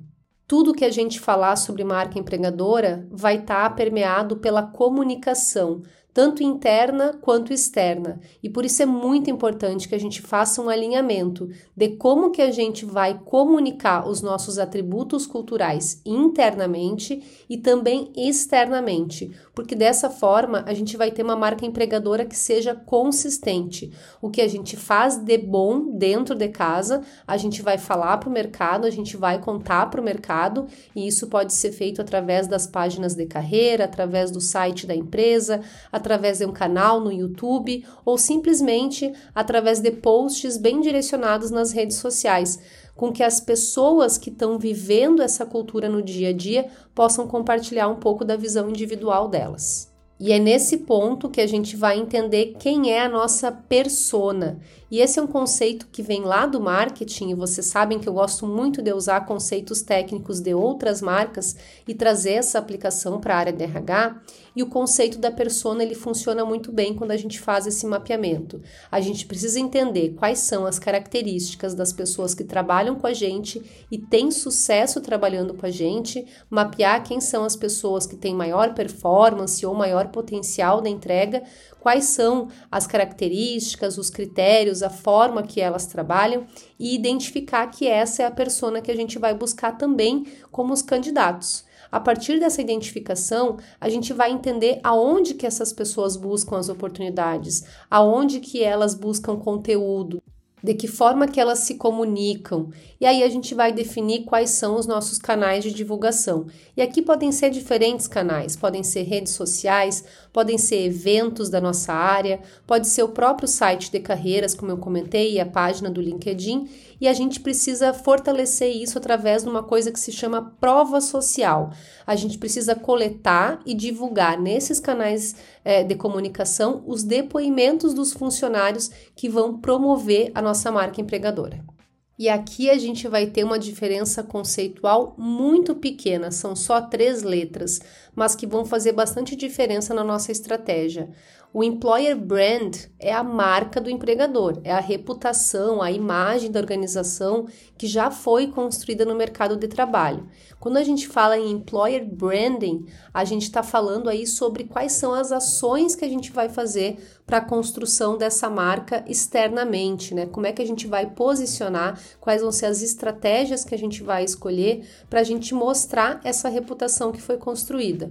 Tudo 0.53 0.71
que 0.71 0.85
a 0.85 0.91
gente 0.91 1.19
falar 1.19 1.55
sobre 1.55 1.83
marca 1.83 2.19
empregadora 2.19 3.07
vai 3.09 3.37
estar 3.37 3.67
tá 3.67 3.75
permeado 3.75 4.37
pela 4.37 4.61
comunicação, 4.61 5.81
tanto 6.13 6.43
interna 6.43 7.17
quanto 7.19 7.51
externa. 7.51 8.19
E 8.41 8.49
por 8.49 8.63
isso 8.63 8.83
é 8.83 8.85
muito 8.85 9.29
importante 9.29 9.87
que 9.89 9.95
a 9.95 9.99
gente 9.99 10.21
faça 10.21 10.61
um 10.61 10.69
alinhamento 10.69 11.49
de 11.75 11.89
como 11.97 12.31
que 12.31 12.41
a 12.41 12.51
gente 12.51 12.85
vai 12.85 13.19
comunicar 13.25 14.07
os 14.07 14.21
nossos 14.21 14.59
atributos 14.59 15.25
culturais 15.25 16.01
internamente 16.05 17.45
e 17.49 17.57
também 17.57 18.11
externamente, 18.15 19.31
porque 19.55 19.75
dessa 19.75 20.09
forma 20.09 20.63
a 20.67 20.73
gente 20.73 20.95
vai 20.95 21.09
ter 21.09 21.23
uma 21.23 21.35
marca 21.35 21.65
empregadora 21.65 22.25
que 22.25 22.35
seja 22.35 22.75
consistente. 22.75 23.91
O 24.21 24.29
que 24.29 24.41
a 24.41 24.47
gente 24.47 24.77
faz 24.77 25.17
de 25.17 25.37
bom 25.37 25.97
dentro 25.97 26.35
de 26.35 26.47
casa, 26.49 27.01
a 27.25 27.37
gente 27.37 27.61
vai 27.61 27.77
falar 27.77 28.17
para 28.17 28.29
o 28.29 28.31
mercado, 28.31 28.85
a 28.85 28.89
gente 28.89 29.17
vai 29.17 29.39
contar 29.39 29.87
para 29.89 30.01
o 30.01 30.03
mercado, 30.03 30.67
e 30.95 31.07
isso 31.07 31.27
pode 31.27 31.53
ser 31.53 31.71
feito 31.71 32.01
através 32.01 32.47
das 32.47 32.67
páginas 32.67 33.15
de 33.15 33.25
carreira, 33.25 33.85
através 33.85 34.29
do 34.29 34.39
site 34.39 34.85
da 34.85 34.95
empresa, 34.95 35.61
através 36.03 36.39
de 36.39 36.45
um 36.45 36.51
canal 36.51 36.99
no 36.99 37.13
YouTube 37.13 37.85
ou 38.03 38.17
simplesmente 38.17 39.13
através 39.33 39.79
de 39.79 39.89
posts 39.89 40.57
bem 40.57 40.81
direcionados 40.81 41.49
nas 41.49 41.71
redes 41.71 41.95
sociais, 41.97 42.59
com 42.93 43.13
que 43.13 43.23
as 43.23 43.39
pessoas 43.39 44.17
que 44.17 44.29
estão 44.29 44.59
vivendo 44.59 45.21
essa 45.21 45.45
cultura 45.45 45.87
no 45.87 46.01
dia 46.01 46.29
a 46.29 46.33
dia 46.33 46.67
possam 46.93 47.25
compartilhar 47.25 47.87
um 47.87 47.95
pouco 47.95 48.25
da 48.25 48.35
visão 48.35 48.69
individual 48.69 49.29
delas. 49.29 49.93
E 50.19 50.31
é 50.31 50.39
nesse 50.39 50.77
ponto 50.77 51.29
que 51.29 51.41
a 51.41 51.47
gente 51.47 51.75
vai 51.75 51.99
entender 51.99 52.55
quem 52.59 52.93
é 52.93 53.01
a 53.01 53.09
nossa 53.09 53.51
persona. 53.51 54.59
E 54.89 55.01
esse 55.01 55.19
é 55.19 55.21
um 55.21 55.27
conceito 55.27 55.87
que 55.91 56.03
vem 56.03 56.21
lá 56.21 56.45
do 56.45 56.61
marketing, 56.61 57.31
e 57.31 57.35
vocês 57.35 57.65
sabem 57.65 57.99
que 57.99 58.07
eu 58.07 58.13
gosto 58.13 58.45
muito 58.45 58.81
de 58.81 58.93
usar 58.93 59.25
conceitos 59.25 59.81
técnicos 59.81 60.39
de 60.39 60.53
outras 60.53 61.01
marcas 61.01 61.57
e 61.87 61.93
trazer 61.93 62.33
essa 62.33 62.59
aplicação 62.59 63.19
para 63.19 63.35
a 63.35 63.37
área 63.37 63.51
de 63.51 63.63
RH. 63.63 64.21
E 64.55 64.61
o 64.61 64.67
conceito 64.67 65.17
da 65.17 65.31
persona 65.31 65.83
ele 65.83 65.95
funciona 65.95 66.45
muito 66.45 66.71
bem 66.71 66.93
quando 66.93 67.11
a 67.11 67.17
gente 67.17 67.39
faz 67.39 67.65
esse 67.65 67.85
mapeamento. 67.85 68.61
A 68.91 69.01
gente 69.01 69.25
precisa 69.25 69.59
entender 69.59 70.13
quais 70.15 70.39
são 70.39 70.65
as 70.65 70.77
características 70.77 71.73
das 71.73 71.91
pessoas 71.91 72.35
que 72.35 72.43
trabalham 72.43 72.95
com 72.95 73.07
a 73.07 73.13
gente 73.13 73.61
e 73.91 73.97
têm 73.97 74.29
sucesso 74.29 75.01
trabalhando 75.01 75.53
com 75.53 75.65
a 75.65 75.71
gente, 75.71 76.25
mapear 76.49 77.03
quem 77.03 77.19
são 77.19 77.43
as 77.43 77.55
pessoas 77.55 78.05
que 78.05 78.15
têm 78.15 78.35
maior 78.35 78.73
performance 78.73 79.65
ou 79.65 79.73
maior 79.73 80.09
potencial 80.09 80.81
da 80.81 80.89
entrega, 80.89 81.43
quais 81.79 82.05
são 82.05 82.47
as 82.71 82.85
características, 82.87 83.97
os 83.97 84.09
critérios, 84.09 84.83
a 84.83 84.89
forma 84.89 85.43
que 85.43 85.59
elas 85.59 85.87
trabalham 85.87 86.45
e 86.79 86.95
identificar 86.95 87.67
que 87.67 87.87
essa 87.87 88.23
é 88.23 88.25
a 88.25 88.31
persona 88.31 88.81
que 88.81 88.91
a 88.91 88.95
gente 88.95 89.17
vai 89.17 89.33
buscar 89.33 89.77
também 89.77 90.25
como 90.51 90.73
os 90.73 90.81
candidatos. 90.81 91.65
A 91.93 91.99
partir 91.99 92.39
dessa 92.39 92.59
identificação, 92.59 93.57
a 93.79 93.87
gente 93.87 94.13
vai 94.13 94.31
entender 94.31 94.79
aonde 94.83 95.35
que 95.35 95.45
essas 95.45 95.71
pessoas 95.71 96.15
buscam 96.15 96.57
as 96.57 96.67
oportunidades, 96.67 97.65
aonde 97.87 98.39
que 98.39 98.63
elas 98.63 98.95
buscam 98.95 99.37
conteúdo, 99.37 100.19
de 100.63 100.73
que 100.73 100.87
forma 100.87 101.27
que 101.27 101.39
elas 101.39 101.59
se 101.59 101.75
comunicam. 101.75 102.71
E 102.99 103.05
aí 103.05 103.21
a 103.21 103.29
gente 103.29 103.53
vai 103.53 103.71
definir 103.71 104.23
quais 104.23 104.49
são 104.49 104.75
os 104.75 104.87
nossos 104.87 105.19
canais 105.19 105.63
de 105.63 105.71
divulgação. 105.71 106.47
E 106.75 106.81
aqui 106.81 106.99
podem 106.99 107.31
ser 107.31 107.51
diferentes 107.51 108.07
canais, 108.07 108.55
podem 108.55 108.81
ser 108.81 109.03
redes 109.03 109.33
sociais, 109.33 110.03
podem 110.33 110.57
ser 110.57 110.83
eventos 110.83 111.47
da 111.49 111.61
nossa 111.61 111.93
área, 111.93 112.41
pode 112.65 112.87
ser 112.87 113.03
o 113.03 113.09
próprio 113.09 113.47
site 113.47 113.91
de 113.91 113.99
carreiras, 113.99 114.55
como 114.55 114.71
eu 114.71 114.77
comentei, 114.77 115.33
e 115.33 115.39
a 115.39 115.45
página 115.45 115.91
do 115.91 116.01
LinkedIn, 116.01 116.67
e 116.99 117.07
a 117.07 117.13
gente 117.13 117.39
precisa 117.39 117.93
fortalecer 117.93 118.75
isso 118.75 118.97
através 118.97 119.43
de 119.43 119.49
uma 119.49 119.61
coisa 119.61 119.91
que 119.91 119.99
se 119.99 120.11
chama 120.11 120.55
prova 120.59 120.99
social. 120.99 121.71
A 122.07 122.15
gente 122.15 122.37
precisa 122.37 122.75
coletar 122.75 123.59
e 123.65 123.75
divulgar 123.75 124.39
nesses 124.39 124.79
canais 124.79 125.35
é, 125.63 125.83
de 125.83 125.95
comunicação 125.95 126.83
os 126.87 127.03
depoimentos 127.03 127.93
dos 127.93 128.11
funcionários 128.11 128.89
que 129.15 129.29
vão 129.29 129.59
promover 129.59 130.31
a 130.33 130.41
nossa 130.41 130.71
marca 130.71 130.99
empregadora. 130.99 131.72
E 132.17 132.29
aqui 132.29 132.69
a 132.69 132.77
gente 132.77 133.07
vai 133.07 133.25
ter 133.25 133.43
uma 133.43 133.57
diferença 133.57 134.21
conceitual 134.21 135.15
muito 135.17 135.73
pequena, 135.73 136.29
são 136.29 136.55
só 136.55 136.79
três 136.79 137.23
letras, 137.23 137.79
mas 138.15 138.35
que 138.35 138.45
vão 138.45 138.65
fazer 138.65 138.91
bastante 138.91 139.35
diferença 139.35 139.93
na 139.93 140.03
nossa 140.03 140.31
estratégia. 140.31 141.09
O 141.55 141.63
employer 141.63 142.17
brand 142.17 142.75
é 142.97 143.13
a 143.13 143.23
marca 143.23 143.79
do 143.79 143.87
empregador, 143.87 144.59
é 144.63 144.71
a 144.71 144.79
reputação, 144.79 145.83
a 145.83 145.91
imagem 145.91 146.49
da 146.49 146.59
organização 146.59 147.45
que 147.77 147.85
já 147.85 148.09
foi 148.09 148.47
construída 148.47 149.05
no 149.05 149.13
mercado 149.13 149.55
de 149.55 149.67
trabalho. 149.67 150.27
Quando 150.59 150.77
a 150.77 150.83
gente 150.83 151.07
fala 151.07 151.37
em 151.37 151.51
employer 151.51 152.03
branding, 152.03 152.87
a 153.13 153.23
gente 153.23 153.43
está 153.43 153.61
falando 153.61 154.09
aí 154.09 154.25
sobre 154.25 154.63
quais 154.63 154.93
são 154.93 155.13
as 155.13 155.31
ações 155.31 155.95
que 155.95 156.03
a 156.03 156.09
gente 156.09 156.31
vai 156.31 156.49
fazer 156.49 156.97
para 157.23 157.37
a 157.37 157.45
construção 157.45 158.17
dessa 158.17 158.49
marca 158.49 159.05
externamente, 159.07 160.15
né? 160.15 160.25
Como 160.25 160.47
é 160.47 160.51
que 160.51 160.61
a 160.61 160.67
gente 160.67 160.87
vai 160.87 161.11
posicionar, 161.11 161.99
quais 162.19 162.41
vão 162.41 162.51
ser 162.51 162.65
as 162.65 162.81
estratégias 162.81 163.63
que 163.63 163.75
a 163.75 163.77
gente 163.77 164.01
vai 164.01 164.23
escolher 164.23 164.87
para 165.07 165.19
a 165.19 165.23
gente 165.23 165.53
mostrar 165.53 166.19
essa 166.23 166.49
reputação 166.49 167.11
que 167.11 167.21
foi 167.21 167.37
construída. 167.37 168.09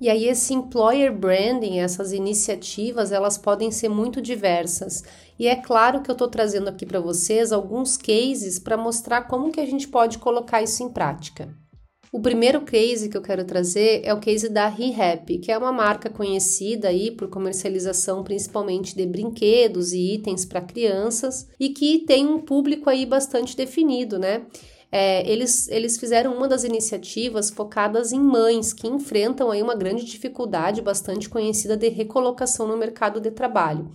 E 0.00 0.10
aí 0.10 0.26
esse 0.26 0.52
employer 0.52 1.16
branding, 1.16 1.78
essas 1.78 2.12
iniciativas, 2.12 3.12
elas 3.12 3.38
podem 3.38 3.70
ser 3.70 3.88
muito 3.88 4.20
diversas. 4.20 5.02
E 5.38 5.46
é 5.46 5.56
claro 5.56 6.02
que 6.02 6.10
eu 6.10 6.14
estou 6.14 6.28
trazendo 6.28 6.68
aqui 6.68 6.84
para 6.84 7.00
vocês 7.00 7.52
alguns 7.52 7.96
cases 7.96 8.58
para 8.58 8.76
mostrar 8.76 9.22
como 9.22 9.50
que 9.50 9.60
a 9.60 9.66
gente 9.66 9.88
pode 9.88 10.18
colocar 10.18 10.62
isso 10.62 10.82
em 10.82 10.88
prática. 10.88 11.48
O 12.14 12.20
primeiro 12.20 12.60
case 12.60 13.08
que 13.08 13.16
eu 13.16 13.22
quero 13.22 13.44
trazer 13.44 14.02
é 14.04 14.14
o 14.14 14.20
case 14.20 14.48
da 14.48 14.68
ReHap, 14.68 15.36
que 15.38 15.50
é 15.50 15.58
uma 15.58 15.72
marca 15.72 16.08
conhecida 16.08 16.86
aí 16.86 17.10
por 17.10 17.28
comercialização 17.28 18.22
principalmente 18.22 18.94
de 18.94 19.04
brinquedos 19.04 19.92
e 19.92 20.14
itens 20.14 20.44
para 20.44 20.60
crianças 20.60 21.48
e 21.58 21.70
que 21.70 22.04
tem 22.06 22.24
um 22.24 22.38
público 22.38 22.88
aí 22.88 23.04
bastante 23.04 23.56
definido, 23.56 24.16
né? 24.16 24.46
É, 24.96 25.28
eles, 25.28 25.66
eles 25.66 25.98
fizeram 25.98 26.32
uma 26.32 26.46
das 26.46 26.62
iniciativas 26.62 27.50
focadas 27.50 28.12
em 28.12 28.20
mães 28.20 28.72
que 28.72 28.86
enfrentam 28.86 29.50
aí 29.50 29.60
uma 29.60 29.74
grande 29.74 30.04
dificuldade 30.04 30.80
bastante 30.80 31.28
conhecida 31.28 31.76
de 31.76 31.88
recolocação 31.88 32.68
no 32.68 32.76
mercado 32.76 33.20
de 33.20 33.32
trabalho. 33.32 33.90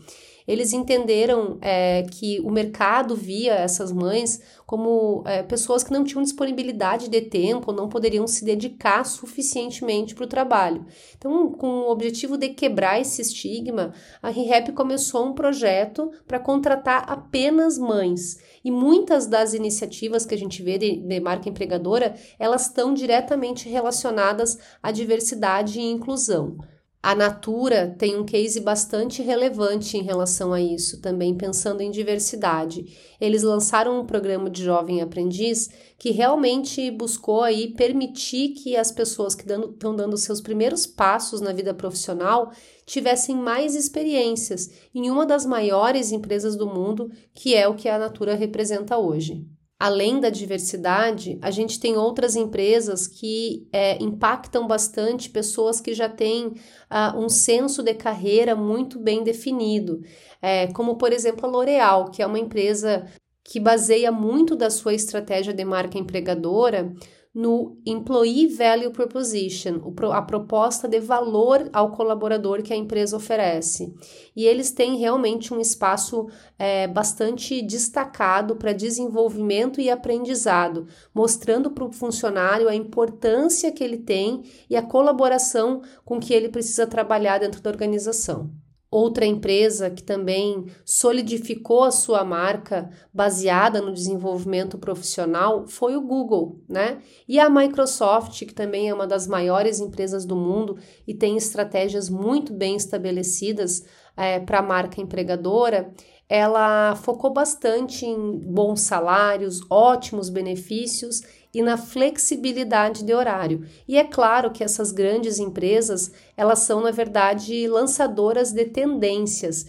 Eles 0.46 0.74
entenderam 0.74 1.58
é, 1.62 2.04
que 2.12 2.42
o 2.42 2.50
mercado 2.52 3.16
via 3.16 3.54
essas 3.54 3.94
mães 3.94 4.42
como 4.66 5.24
é, 5.26 5.42
pessoas 5.42 5.84
que 5.84 5.92
não 5.92 6.04
tinham 6.04 6.22
disponibilidade 6.22 7.08
de 7.08 7.22
tempo, 7.22 7.72
não 7.72 7.88
poderiam 7.88 8.28
se 8.28 8.44
dedicar 8.44 9.04
suficientemente 9.04 10.14
para 10.14 10.26
o 10.26 10.28
trabalho. 10.28 10.86
Então, 11.18 11.52
com 11.52 11.68
o 11.68 11.92
objetivo 11.92 12.36
de 12.36 12.50
quebrar 12.50 13.00
esse 13.00 13.22
estigma, 13.22 13.94
a 14.22 14.30
ReHap 14.30 14.72
começou 14.74 15.26
um 15.26 15.34
projeto 15.34 16.12
para 16.28 16.40
contratar 16.40 17.06
apenas 17.08 17.78
mães. 17.78 18.40
E 18.70 18.72
muitas 18.72 19.26
das 19.26 19.56
iniciativas 19.56 20.28
que 20.28 20.36
a 20.36 20.38
gente 20.38 20.62
vê 20.62 20.78
de, 20.78 20.98
de 20.98 21.20
marca 21.20 21.50
empregadora, 21.50 22.14
elas 22.38 22.68
estão 22.68 22.94
diretamente 22.94 23.68
relacionadas 23.68 24.60
à 24.84 24.92
diversidade 24.92 25.80
e 25.80 25.92
inclusão. 25.92 26.56
A 27.02 27.16
Natura 27.16 27.96
tem 27.98 28.18
um 28.18 28.26
case 28.26 28.60
bastante 28.60 29.22
relevante 29.22 29.96
em 29.96 30.04
relação 30.04 30.52
a 30.52 30.60
isso, 30.60 31.00
também 31.00 31.34
pensando 31.34 31.80
em 31.80 31.90
diversidade. 31.90 33.16
Eles 33.22 33.42
lançaram 33.42 34.02
um 34.02 34.06
programa 34.06 34.50
de 34.50 34.62
jovem 34.62 35.02
aprendiz 35.02 35.70
que 35.98 36.12
realmente 36.12 36.92
buscou 36.92 37.42
aí 37.42 37.74
permitir 37.74 38.50
que 38.50 38.76
as 38.76 38.92
pessoas 38.92 39.34
que 39.34 39.50
estão 39.50 39.96
dando 39.96 40.18
seus 40.18 40.42
primeiros 40.42 40.86
passos 40.86 41.40
na 41.40 41.54
vida 41.54 41.74
profissional 41.74 42.52
tivessem 42.86 43.34
mais 43.34 43.76
experiências 43.76 44.70
em 44.94 45.10
uma 45.10 45.26
das 45.26 45.46
maiores 45.46 46.12
empresas 46.12 46.58
do 46.58 46.68
mundo, 46.68 47.10
que 47.34 47.56
é 47.56 47.66
o 47.66 47.76
que 47.76 47.88
a 47.88 47.98
Natura 47.98 48.36
representa 48.36 48.98
hoje. 48.98 49.48
Além 49.80 50.20
da 50.20 50.30
diversidade, 50.30 51.40
a 51.42 51.50
gente 51.50 51.80
tem 51.80 51.96
outras 51.96 52.36
empresas 52.36 53.08
que 53.08 53.66
é, 53.72 53.98
impactam 54.04 54.68
bastante 54.68 55.30
pessoas 55.30 55.80
que 55.80 55.94
já 55.94 56.10
têm 56.10 56.48
uh, 56.48 57.18
um 57.18 57.30
senso 57.30 57.82
de 57.82 57.94
carreira 57.94 58.58
muito 58.58 59.00
bem 59.00 59.24
definido, 59.24 60.02
é, 60.42 60.68
como 60.74 60.98
por 60.98 61.14
exemplo 61.14 61.46
a 61.46 61.50
L'Oréal, 61.50 62.12
que 62.12 62.22
é 62.22 62.26
uma 62.26 62.38
empresa 62.38 63.08
que 63.42 63.58
baseia 63.58 64.12
muito 64.12 64.54
da 64.54 64.70
sua 64.70 64.94
estratégia 64.94 65.54
de 65.54 65.64
marca 65.64 65.98
empregadora 65.98 66.94
no 67.40 67.78
Employee 67.86 68.50
Value 68.50 68.92
Proposition, 68.92 69.80
a 70.12 70.22
proposta 70.22 70.90
de 70.90 71.00
valor 71.00 71.70
ao 71.72 71.94
colaborador 71.94 72.62
que 72.62 72.74
a 72.74 72.76
empresa 72.76 73.16
oferece. 73.16 73.94
E 74.36 74.46
eles 74.46 74.72
têm 74.72 74.98
realmente 74.98 75.54
um 75.54 75.60
espaço 75.62 76.28
é, 76.58 76.86
bastante 76.86 77.62
destacado 77.62 78.58
para 78.58 78.74
desenvolvimento 78.74 79.80
e 79.80 79.90
aprendizado, 79.90 80.86
mostrando 81.14 81.72
para 81.72 81.86
o 81.86 81.94
funcionário 81.94 82.68
a 82.68 82.76
importância 82.76 83.72
que 83.72 83.86
ele 83.86 84.00
tem 84.00 84.44
e 84.70 84.76
a 84.76 84.82
colaboração 84.82 85.82
com 86.04 86.20
que 86.20 86.34
ele 86.34 86.50
precisa 86.50 86.86
trabalhar 86.86 87.38
dentro 87.38 87.62
da 87.62 87.70
organização. 87.70 88.52
Outra 88.92 89.24
empresa 89.24 89.92
que 89.92 90.02
também 90.02 90.66
solidificou 90.84 91.84
a 91.84 91.92
sua 91.92 92.24
marca 92.24 92.90
baseada 93.14 93.80
no 93.82 93.94
desenvolvimento 93.94 94.80
profissional 94.80 95.68
foi 95.68 95.96
o 95.96 96.02
Google, 96.02 96.60
né? 96.68 97.00
E 97.28 97.40
a 97.40 97.48
Microsoft, 97.52 98.40
que 98.46 98.54
também 98.54 98.90
é 98.90 98.94
uma 98.94 99.06
das 99.06 99.28
maiores 99.28 99.80
empresas 99.80 100.26
do 100.26 100.36
mundo 100.36 100.76
e 101.08 101.14
tem 101.14 101.38
estratégias 101.38 102.10
muito 102.10 102.52
bem 102.52 102.76
estabelecidas 102.76 103.86
é, 104.18 104.40
para 104.40 104.58
a 104.58 104.64
marca 104.64 105.00
empregadora, 105.00 105.94
ela 106.30 106.96
focou 106.96 107.34
bastante 107.34 108.06
em 108.06 108.38
bons 108.38 108.82
salários, 108.82 109.62
ótimos 109.68 110.30
benefícios 110.30 111.24
e 111.52 111.64
na 111.64 111.76
flexibilidade 111.76 113.04
de 113.04 113.12
horário. 113.16 113.66
E 113.88 113.98
é 113.98 114.04
claro 114.04 114.52
que 114.52 114.64
essas 114.64 114.92
grandes 114.92 115.40
empresas, 115.40 116.12
elas 116.38 116.60
são 116.60 116.82
na 116.82 116.92
verdade 116.92 117.68
lançadoras 117.68 118.52
de 118.52 118.66
tendências. 118.66 119.66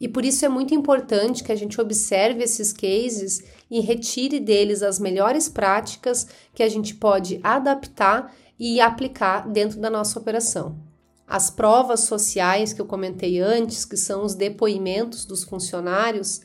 E 0.00 0.06
por 0.06 0.24
isso 0.24 0.44
é 0.44 0.48
muito 0.48 0.72
importante 0.72 1.42
que 1.42 1.50
a 1.50 1.56
gente 1.56 1.80
observe 1.80 2.44
esses 2.44 2.72
cases 2.72 3.42
e 3.68 3.80
retire 3.80 4.38
deles 4.38 4.84
as 4.84 5.00
melhores 5.00 5.48
práticas 5.48 6.28
que 6.54 6.62
a 6.62 6.68
gente 6.68 6.94
pode 6.94 7.40
adaptar 7.42 8.32
e 8.58 8.80
aplicar 8.80 9.48
dentro 9.48 9.80
da 9.80 9.90
nossa 9.90 10.20
operação. 10.20 10.85
As 11.26 11.50
provas 11.50 12.00
sociais 12.00 12.72
que 12.72 12.80
eu 12.80 12.86
comentei 12.86 13.40
antes, 13.40 13.84
que 13.84 13.96
são 13.96 14.24
os 14.24 14.34
depoimentos 14.34 15.24
dos 15.24 15.42
funcionários, 15.42 16.40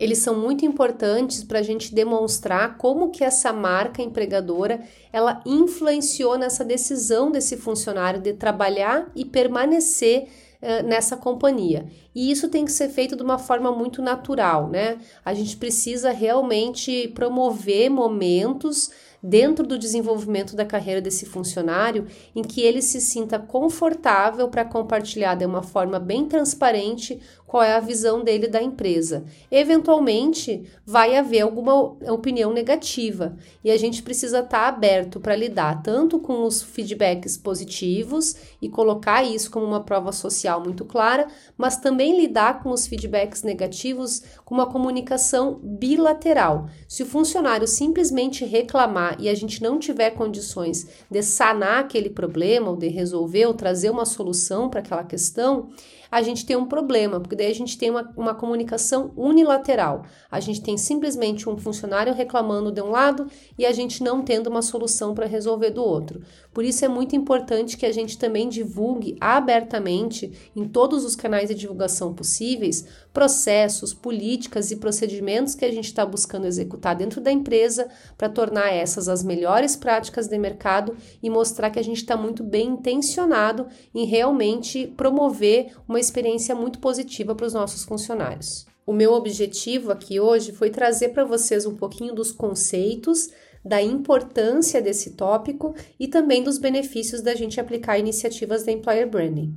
eles 0.00 0.18
são 0.18 0.34
muito 0.34 0.64
importantes 0.64 1.44
para 1.44 1.58
a 1.58 1.62
gente 1.62 1.94
demonstrar 1.94 2.78
como 2.78 3.10
que 3.10 3.22
essa 3.22 3.52
marca 3.52 4.02
empregadora 4.02 4.82
ela 5.12 5.42
influenciou 5.44 6.38
nessa 6.38 6.64
decisão 6.64 7.30
desse 7.30 7.58
funcionário 7.58 8.20
de 8.20 8.32
trabalhar 8.32 9.10
e 9.14 9.26
permanecer 9.26 10.28
uh, 10.62 10.86
nessa 10.86 11.18
companhia. 11.18 11.86
E 12.14 12.30
isso 12.30 12.48
tem 12.48 12.64
que 12.64 12.72
ser 12.72 12.88
feito 12.88 13.14
de 13.16 13.22
uma 13.22 13.38
forma 13.38 13.70
muito 13.70 14.02
natural, 14.02 14.68
né? 14.68 14.98
A 15.24 15.32
gente 15.32 15.56
precisa 15.56 16.10
realmente 16.10 17.08
promover 17.14 17.88
momentos 17.90 18.90
dentro 19.22 19.66
do 19.66 19.78
desenvolvimento 19.78 20.56
da 20.56 20.64
carreira 20.64 21.00
desse 21.00 21.26
funcionário 21.26 22.06
em 22.34 22.42
que 22.42 22.62
ele 22.62 22.80
se 22.80 23.00
sinta 23.00 23.38
confortável 23.38 24.48
para 24.48 24.64
compartilhar 24.64 25.34
de 25.34 25.44
uma 25.44 25.62
forma 25.62 25.98
bem 25.98 26.26
transparente 26.26 27.20
qual 27.46 27.64
é 27.64 27.74
a 27.74 27.80
visão 27.80 28.22
dele 28.22 28.46
da 28.46 28.62
empresa. 28.62 29.24
Eventualmente, 29.50 30.70
vai 30.86 31.16
haver 31.16 31.40
alguma 31.40 31.74
opinião 32.12 32.52
negativa 32.52 33.36
e 33.64 33.72
a 33.72 33.76
gente 33.76 34.04
precisa 34.04 34.38
estar 34.38 34.60
tá 34.60 34.68
aberto 34.68 35.18
para 35.18 35.34
lidar 35.34 35.82
tanto 35.82 36.20
com 36.20 36.44
os 36.44 36.62
feedbacks 36.62 37.36
positivos 37.36 38.36
e 38.62 38.68
colocar 38.68 39.24
isso 39.24 39.50
como 39.50 39.66
uma 39.66 39.82
prova 39.82 40.12
social 40.12 40.62
muito 40.62 40.84
clara, 40.84 41.26
mas 41.58 41.76
também 41.76 41.99
lidar 42.08 42.62
com 42.62 42.70
os 42.70 42.86
feedbacks 42.86 43.42
negativos 43.42 44.22
com 44.44 44.54
uma 44.54 44.66
comunicação 44.66 45.60
bilateral. 45.62 46.68
Se 46.88 47.02
o 47.02 47.06
funcionário 47.06 47.66
simplesmente 47.66 48.44
reclamar 48.44 49.16
e 49.18 49.28
a 49.28 49.34
gente 49.34 49.62
não 49.62 49.78
tiver 49.78 50.10
condições 50.10 50.86
de 51.10 51.22
sanar 51.22 51.80
aquele 51.80 52.08
problema 52.08 52.70
ou 52.70 52.76
de 52.76 52.88
resolver 52.88 53.46
ou 53.46 53.54
trazer 53.54 53.90
uma 53.90 54.06
solução 54.06 54.70
para 54.70 54.80
aquela 54.80 55.04
questão, 55.04 55.68
a 56.10 56.22
gente 56.22 56.44
tem 56.44 56.56
um 56.56 56.66
problema, 56.66 57.20
porque 57.20 57.36
daí 57.36 57.50
a 57.50 57.54
gente 57.54 57.78
tem 57.78 57.90
uma, 57.90 58.12
uma 58.16 58.34
comunicação 58.34 59.12
unilateral. 59.16 60.04
A 60.30 60.40
gente 60.40 60.60
tem 60.60 60.76
simplesmente 60.76 61.48
um 61.48 61.56
funcionário 61.56 62.12
reclamando 62.12 62.72
de 62.72 62.82
um 62.82 62.90
lado 62.90 63.26
e 63.56 63.64
a 63.64 63.72
gente 63.72 64.02
não 64.02 64.22
tendo 64.22 64.48
uma 64.48 64.62
solução 64.62 65.14
para 65.14 65.26
resolver 65.26 65.70
do 65.70 65.84
outro. 65.84 66.22
Por 66.52 66.64
isso 66.64 66.84
é 66.84 66.88
muito 66.88 67.14
importante 67.14 67.76
que 67.76 67.86
a 67.86 67.92
gente 67.92 68.18
também 68.18 68.48
divulgue 68.48 69.16
abertamente 69.20 70.50
em 70.56 70.66
todos 70.66 71.04
os 71.04 71.14
canais 71.14 71.48
de 71.48 71.54
divulgação 71.54 72.12
possíveis 72.12 72.84
processos, 73.12 73.94
políticas 73.94 74.70
e 74.70 74.76
procedimentos 74.76 75.54
que 75.54 75.64
a 75.64 75.70
gente 75.70 75.86
está 75.86 76.04
buscando 76.04 76.46
executar 76.46 76.96
dentro 76.96 77.20
da 77.20 77.30
empresa 77.30 77.88
para 78.16 78.28
tornar 78.28 78.72
essas 78.72 79.08
as 79.08 79.22
melhores 79.22 79.76
práticas 79.76 80.26
de 80.26 80.38
mercado 80.38 80.96
e 81.22 81.30
mostrar 81.30 81.70
que 81.70 81.78
a 81.78 81.84
gente 81.84 81.98
está 81.98 82.16
muito 82.16 82.42
bem 82.42 82.68
intencionado 82.68 83.66
em 83.94 84.06
realmente 84.06 84.86
promover 84.96 85.72
uma 85.88 85.99
experiência 86.00 86.54
muito 86.54 86.78
positiva 86.78 87.34
para 87.34 87.46
os 87.46 87.54
nossos 87.54 87.84
funcionários. 87.84 88.66
O 88.86 88.92
meu 88.92 89.12
objetivo 89.12 89.92
aqui 89.92 90.18
hoje 90.18 90.52
foi 90.52 90.70
trazer 90.70 91.10
para 91.10 91.24
vocês 91.24 91.66
um 91.66 91.76
pouquinho 91.76 92.14
dos 92.14 92.32
conceitos, 92.32 93.28
da 93.64 93.80
importância 93.80 94.80
desse 94.80 95.10
tópico 95.10 95.74
e 95.98 96.08
também 96.08 96.42
dos 96.42 96.58
benefícios 96.58 97.20
da 97.20 97.34
gente 97.34 97.60
aplicar 97.60 97.98
iniciativas 97.98 98.64
de 98.64 98.72
employer 98.72 99.08
branding. 99.08 99.54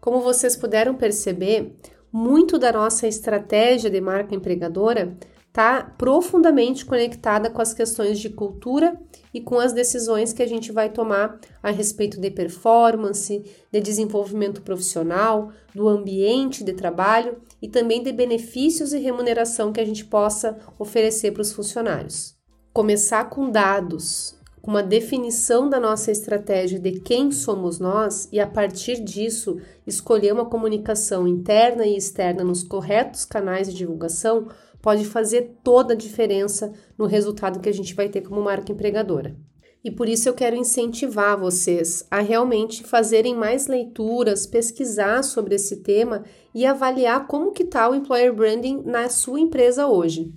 Como 0.00 0.20
vocês 0.20 0.56
puderam 0.56 0.94
perceber, 0.94 1.76
muito 2.10 2.58
da 2.58 2.72
nossa 2.72 3.06
estratégia 3.06 3.88
de 3.88 4.00
marca 4.00 4.34
empregadora 4.34 5.16
está 5.52 5.82
profundamente 5.98 6.86
conectada 6.86 7.50
com 7.50 7.60
as 7.60 7.74
questões 7.74 8.18
de 8.18 8.30
cultura 8.30 8.98
e 9.34 9.40
com 9.40 9.58
as 9.58 9.74
decisões 9.74 10.32
que 10.32 10.42
a 10.42 10.48
gente 10.48 10.72
vai 10.72 10.88
tomar 10.88 11.38
a 11.62 11.70
respeito 11.70 12.18
de 12.18 12.30
performance, 12.30 13.44
de 13.70 13.80
desenvolvimento 13.80 14.62
profissional, 14.62 15.52
do 15.74 15.86
ambiente 15.90 16.64
de 16.64 16.72
trabalho 16.72 17.36
e 17.60 17.68
também 17.68 18.02
de 18.02 18.12
benefícios 18.12 18.94
e 18.94 18.98
remuneração 18.98 19.74
que 19.74 19.80
a 19.80 19.84
gente 19.84 20.06
possa 20.06 20.56
oferecer 20.78 21.32
para 21.32 21.42
os 21.42 21.52
funcionários. 21.52 22.34
Começar 22.72 23.28
com 23.28 23.50
dados, 23.50 24.34
com 24.62 24.70
uma 24.70 24.82
definição 24.82 25.68
da 25.68 25.78
nossa 25.78 26.10
estratégia 26.10 26.78
de 26.78 26.92
quem 27.00 27.30
somos 27.30 27.78
nós 27.78 28.26
e 28.32 28.40
a 28.40 28.46
partir 28.46 29.04
disso 29.04 29.58
escolher 29.86 30.32
uma 30.32 30.46
comunicação 30.46 31.28
interna 31.28 31.84
e 31.84 31.94
externa 31.94 32.42
nos 32.42 32.62
corretos 32.62 33.26
canais 33.26 33.68
de 33.68 33.74
divulgação 33.74 34.48
pode 34.82 35.04
fazer 35.04 35.58
toda 35.62 35.94
a 35.94 35.96
diferença 35.96 36.72
no 36.98 37.06
resultado 37.06 37.60
que 37.60 37.68
a 37.68 37.72
gente 37.72 37.94
vai 37.94 38.08
ter 38.08 38.20
como 38.20 38.42
marca 38.42 38.72
empregadora. 38.72 39.36
E 39.84 39.90
por 39.90 40.08
isso 40.08 40.28
eu 40.28 40.34
quero 40.34 40.54
incentivar 40.54 41.38
vocês 41.38 42.06
a 42.10 42.20
realmente 42.20 42.84
fazerem 42.84 43.34
mais 43.34 43.66
leituras, 43.66 44.46
pesquisar 44.46 45.22
sobre 45.24 45.54
esse 45.54 45.78
tema 45.78 46.24
e 46.54 46.66
avaliar 46.66 47.26
como 47.26 47.52
que 47.52 47.62
está 47.62 47.88
o 47.88 47.94
employer 47.94 48.34
branding 48.34 48.82
na 48.84 49.08
sua 49.08 49.40
empresa 49.40 49.86
hoje. 49.86 50.32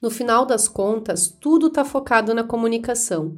No 0.00 0.10
final 0.10 0.46
das 0.46 0.66
contas, 0.66 1.28
tudo 1.28 1.66
está 1.66 1.84
focado 1.84 2.34
na 2.34 2.42
comunicação. 2.42 3.36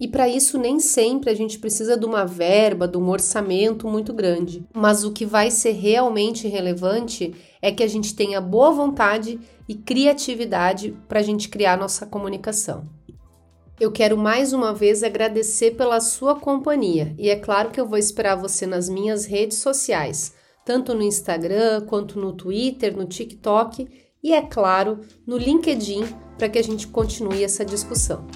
E 0.00 0.08
para 0.08 0.26
isso 0.26 0.56
nem 0.56 0.80
sempre 0.80 1.28
a 1.28 1.34
gente 1.34 1.58
precisa 1.58 1.94
de 1.94 2.06
uma 2.06 2.24
verba, 2.24 2.88
de 2.88 2.96
um 2.96 3.10
orçamento 3.10 3.86
muito 3.86 4.14
grande. 4.14 4.64
Mas 4.72 5.04
o 5.04 5.12
que 5.12 5.26
vai 5.26 5.50
ser 5.50 5.72
realmente 5.72 6.48
relevante 6.48 7.34
é 7.60 7.70
que 7.70 7.82
a 7.82 7.86
gente 7.86 8.16
tenha 8.16 8.40
boa 8.40 8.70
vontade 8.70 9.38
e 9.68 9.74
criatividade 9.74 10.96
para 11.06 11.20
a 11.20 11.22
gente 11.22 11.50
criar 11.50 11.76
nossa 11.76 12.06
comunicação. 12.06 12.88
Eu 13.78 13.92
quero 13.92 14.16
mais 14.16 14.54
uma 14.54 14.72
vez 14.72 15.02
agradecer 15.02 15.72
pela 15.72 16.00
sua 16.00 16.34
companhia 16.34 17.14
e 17.18 17.28
é 17.28 17.36
claro 17.36 17.70
que 17.70 17.80
eu 17.80 17.86
vou 17.86 17.98
esperar 17.98 18.36
você 18.36 18.66
nas 18.66 18.88
minhas 18.88 19.26
redes 19.26 19.58
sociais, 19.58 20.34
tanto 20.64 20.94
no 20.94 21.02
Instagram 21.02 21.82
quanto 21.82 22.18
no 22.18 22.32
Twitter, 22.32 22.96
no 22.96 23.04
TikTok 23.04 23.86
e, 24.22 24.32
é 24.32 24.42
claro, 24.42 25.00
no 25.26 25.36
LinkedIn, 25.36 26.04
para 26.36 26.48
que 26.48 26.58
a 26.58 26.64
gente 26.64 26.86
continue 26.88 27.42
essa 27.42 27.64
discussão. 27.64 28.26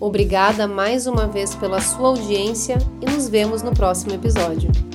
Obrigada 0.00 0.66
mais 0.66 1.06
uma 1.06 1.26
vez 1.26 1.54
pela 1.54 1.78
sua 1.78 2.08
audiência 2.08 2.78
e 3.02 3.04
nos 3.04 3.28
vemos 3.28 3.62
no 3.62 3.72
próximo 3.72 4.14
episódio. 4.14 4.89